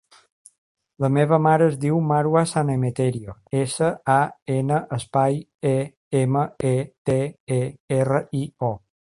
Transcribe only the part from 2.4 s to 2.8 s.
San